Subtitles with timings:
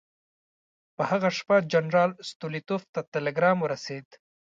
[0.95, 4.07] په هغه شپه جنرال ستولیتوف ته ټلګرام ورسېد.